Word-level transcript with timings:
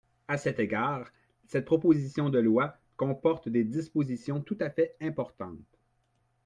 À 0.27 0.39
cet 0.39 0.59
égard, 0.59 1.11
cette 1.45 1.65
proposition 1.65 2.29
de 2.31 2.39
loi 2.39 2.75
comporte 2.97 3.49
des 3.49 3.63
dispositions 3.63 4.41
tout 4.41 4.57
à 4.59 4.71
fait 4.71 4.95
importantes. 4.99 5.77